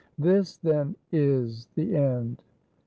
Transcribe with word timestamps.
This 0.17 0.57
then 0.57 0.95
is 1.11 1.67
the 1.75 1.95
end. 1.95 2.41